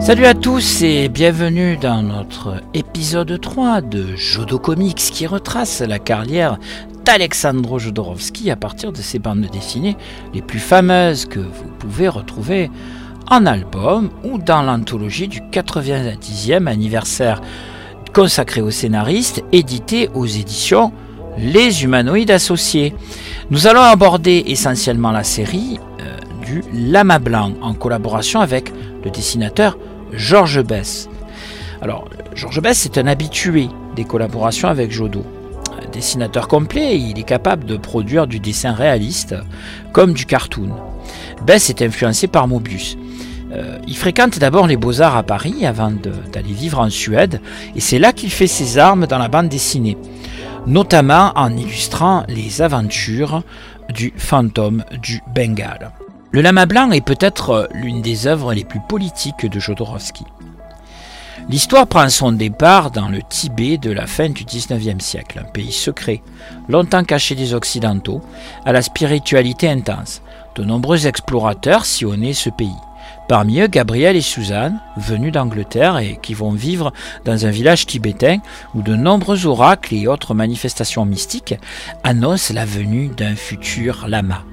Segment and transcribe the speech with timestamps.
[0.00, 5.98] Salut à tous et bienvenue dans notre épisode 3 de Jodo Comics qui retrace la
[5.98, 6.58] carrière
[7.06, 9.96] d'Alexandro Jodorowsky à partir de ses bandes dessinées
[10.34, 12.70] les plus fameuses que vous pouvez retrouver
[13.30, 17.40] en album ou dans l'anthologie du 90e anniversaire
[18.12, 20.92] consacré au scénariste édité aux éditions
[21.38, 22.94] Les Humanoïdes Associés.
[23.50, 28.72] Nous allons aborder essentiellement la série euh, du Lama Blanc en collaboration avec
[29.04, 29.76] le dessinateur
[30.12, 31.08] Georges Bess.
[31.82, 35.24] Alors, Georges Bess est un habitué des collaborations avec Jodo.
[35.92, 39.36] Dessinateur complet, il est capable de produire du dessin réaliste
[39.92, 40.70] comme du cartoon.
[41.46, 42.96] Bess est influencé par Mobius.
[43.54, 47.40] Euh, il fréquente d'abord les beaux-arts à Paris avant d'aller vivre en Suède,
[47.76, 49.96] et c'est là qu'il fait ses armes dans la bande dessinée,
[50.66, 53.42] notamment en illustrant les aventures
[53.90, 55.92] du fantôme du Bengale.
[56.32, 60.24] Le Lama Blanc est peut-être euh, l'une des œuvres les plus politiques de Jodorowsky.
[61.48, 65.72] L'histoire prend son départ dans le Tibet de la fin du XIXe siècle, un pays
[65.72, 66.22] secret,
[66.68, 68.22] longtemps caché des Occidentaux,
[68.64, 70.22] à la spiritualité intense.
[70.54, 72.76] De nombreux explorateurs sillonnaient ce pays.
[73.28, 76.92] Parmi eux, Gabriel et Suzanne, venus d'Angleterre et qui vont vivre
[77.24, 78.38] dans un village tibétain
[78.74, 81.54] où de nombreux oracles et autres manifestations mystiques
[82.02, 84.44] annoncent la venue d'un futur lama.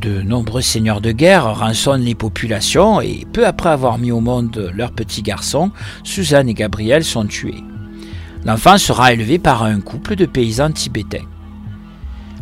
[0.00, 4.70] De nombreux seigneurs de guerre rançonnent les populations et peu après avoir mis au monde
[4.74, 5.72] leur petit garçon,
[6.04, 7.62] Suzanne et Gabriel sont tués.
[8.46, 11.26] L'enfant sera élevé par un couple de paysans tibétains.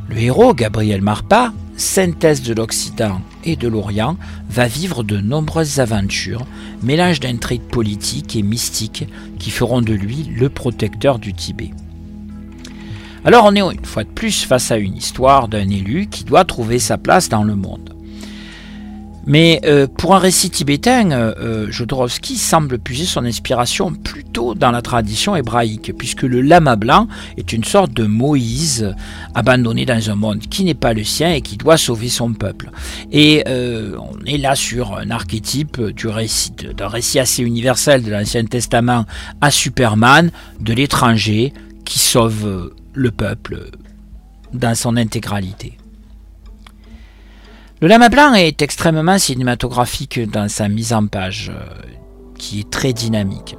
[0.09, 4.17] Le héros, Gabriel Marpa, synthèse de l'Occident et de l'Orient,
[4.51, 6.47] va vivre de nombreuses aventures,
[6.83, 11.71] mélange d'intrigues politiques et mystiques qui feront de lui le protecteur du Tibet.
[13.25, 16.45] Alors on est une fois de plus face à une histoire d'un élu qui doit
[16.45, 17.98] trouver sa place dans le monde.
[19.29, 24.71] Mais euh, pour un récit tibétain, euh, euh, Jodorowsky semble puiser son inspiration plutôt dans
[24.71, 28.95] la tradition hébraïque, puisque le lama blanc est une sorte de Moïse
[29.35, 32.71] abandonné dans un monde qui n'est pas le sien et qui doit sauver son peuple.
[33.13, 38.47] Et on est là sur un archétype du récit, d'un récit assez universel de l'Ancien
[38.47, 39.05] Testament
[39.43, 41.53] à Superman, de l'étranger
[41.85, 43.71] qui sauve le peuple
[44.55, 45.77] dans son intégralité.
[47.81, 51.63] Le Lama Blanc est extrêmement cinématographique dans sa mise en page, euh,
[52.37, 53.57] qui est très dynamique.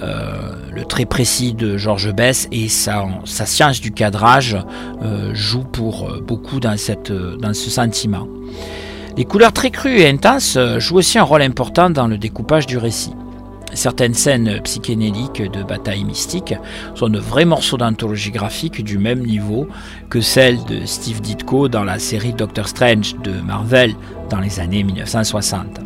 [0.00, 4.56] Euh, le très précis de Georges Bess et sa, science du cadrage
[5.02, 8.28] euh, jouent pour beaucoup dans, cette, dans ce sentiment.
[9.16, 12.78] Les couleurs très crues et intenses jouent aussi un rôle important dans le découpage du
[12.78, 13.12] récit.
[13.74, 16.54] Certaines scènes psychénéliques de bataille mystique
[16.94, 19.68] sont de vrais morceaux d'anthologie graphique du même niveau
[20.08, 23.94] que celles de Steve Ditko dans la série Doctor Strange de Marvel
[24.30, 25.80] dans les années 1960.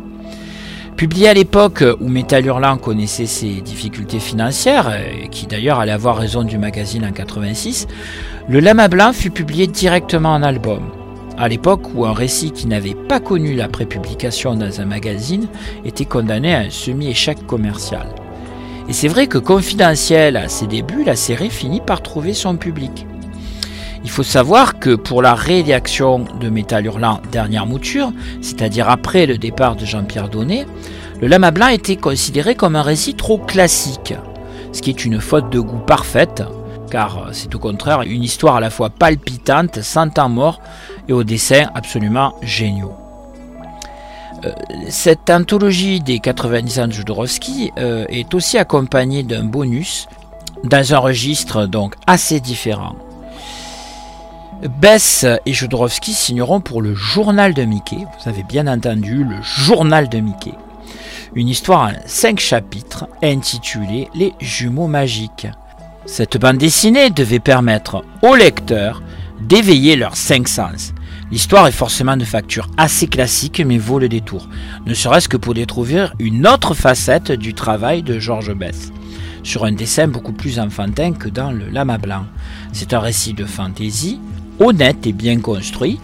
[0.95, 4.91] Publié à l'époque où Metal Hurlant connaissait ses difficultés financières,
[5.31, 7.87] qui d'ailleurs allait avoir raison du magazine en 86,
[8.47, 10.83] le Lama Blanc fut publié directement en album
[11.37, 15.47] à l'époque où un récit qui n'avait pas connu la prépublication dans un magazine
[15.85, 18.07] était condamné à un semi-échec commercial.
[18.89, 23.05] Et c'est vrai que confidentiel à ses débuts, la série finit par trouver son public.
[24.03, 28.11] Il faut savoir que pour la rédaction de Métal Hurlant Dernière Mouture,
[28.41, 30.67] c'est-à-dire après le départ de Jean-Pierre Donnet,
[31.21, 34.13] le Lama Blanc était considéré comme un récit trop classique,
[34.73, 36.43] ce qui est une faute de goût parfaite,
[36.91, 40.59] car c'est au contraire une histoire à la fois palpitante, sans temps mort,
[41.07, 42.93] et aux dessins absolument géniaux.
[44.45, 44.51] Euh,
[44.89, 50.07] cette anthologie des 90 ans de Jodorowsky euh, est aussi accompagnée d'un bonus
[50.63, 52.95] dans un registre donc assez différent.
[54.81, 60.07] Bess et Jodorowsky signeront pour le journal de Mickey, vous avez bien entendu le journal
[60.07, 60.53] de Mickey,
[61.35, 65.47] une histoire en 5 chapitres intitulée Les jumeaux magiques.
[66.05, 69.01] Cette bande dessinée devait permettre au lecteur
[69.41, 70.92] d'éveiller leurs cinq sens.
[71.33, 74.47] L'histoire est forcément de facture assez classique mais vaut le détour,
[74.85, 78.91] ne serait-ce que pour découvrir une autre facette du travail de Georges Bess,
[79.41, 82.25] sur un dessin beaucoup plus enfantin que dans le Lama Blanc.
[82.71, 84.19] C'est un récit de fantaisie,
[84.59, 85.99] honnête et bien construit,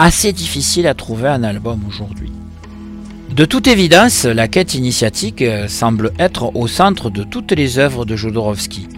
[0.00, 2.32] assez difficile à trouver en album aujourd'hui.
[3.30, 8.04] De toute évidence, la quête initiatique euh, semble être au centre de toutes les œuvres
[8.04, 8.88] de Jodorowsky.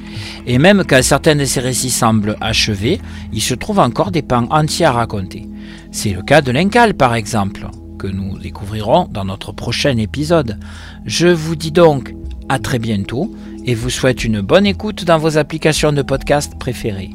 [0.46, 3.02] Et même quand certains de ces récits semblent achevés,
[3.34, 5.46] il se trouve encore des pans entiers à raconter.
[5.90, 7.68] C'est le cas de l'Incal par exemple,
[7.98, 10.58] que nous découvrirons dans notre prochain épisode.
[11.04, 12.14] Je vous dis donc
[12.48, 13.34] à très bientôt
[13.64, 17.14] et vous souhaite une bonne écoute dans vos applications de podcast préférées.